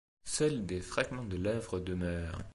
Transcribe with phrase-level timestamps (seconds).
[0.25, 2.41] Seuls des fragments de l'œuvre demeurent.